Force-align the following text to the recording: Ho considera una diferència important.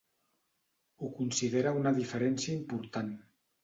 Ho 1.03 1.11
considera 1.21 1.77
una 1.85 1.95
diferència 2.01 2.55
important. 2.61 3.19